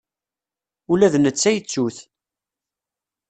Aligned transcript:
Ula 0.91 1.13
d 1.13 1.15
netta 1.19 1.49
yettu-t. 1.55 1.97